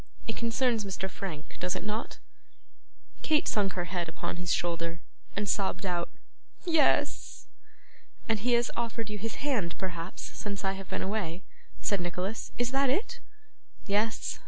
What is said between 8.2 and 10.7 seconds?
'And he has offered you his hand, perhaps, since